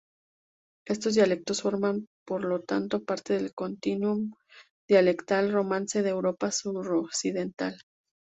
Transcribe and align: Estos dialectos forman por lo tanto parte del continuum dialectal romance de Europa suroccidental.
Estos 0.87 1.13
dialectos 1.13 1.61
forman 1.61 2.07
por 2.25 2.43
lo 2.43 2.61
tanto 2.63 3.03
parte 3.03 3.33
del 3.33 3.53
continuum 3.53 4.31
dialectal 4.89 5.51
romance 5.51 6.01
de 6.01 6.09
Europa 6.09 6.49
suroccidental. 6.49 7.77